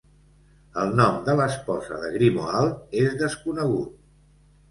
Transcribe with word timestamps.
El 0.83 0.93
nom 0.99 1.17
de 1.27 1.33
l'esposa 1.39 1.99
de 2.05 2.09
Grimoald 2.15 2.97
és 3.03 3.13
desconegut. 3.21 3.95